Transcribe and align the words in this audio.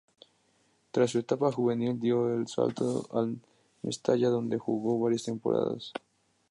Tras 0.89 1.11
su 1.11 1.19
etapa 1.19 1.51
juvenil 1.51 1.99
dio 1.99 2.33
el 2.33 2.47
salto 2.47 3.07
al 3.13 3.37
Mestalla 3.83 4.29
donde 4.29 4.57
jugó 4.57 4.99
varias 4.99 5.25
temporadas. 5.25 5.93